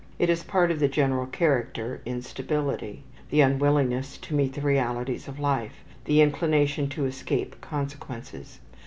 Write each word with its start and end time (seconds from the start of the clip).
It 0.17 0.31
is 0.31 0.41
part 0.41 0.71
of 0.71 0.79
the 0.79 0.87
general 0.87 1.27
character 1.27 2.01
instability, 2.07 3.03
the 3.29 3.41
unwillingness 3.41 4.17
to 4.17 4.33
meet 4.33 4.53
the 4.53 4.61
realities 4.61 5.27
of 5.27 5.37
life, 5.39 5.83
the 6.05 6.21
inclination 6.21 6.89
to 6.89 7.05
escape 7.05 7.61
consequences. 7.61 8.59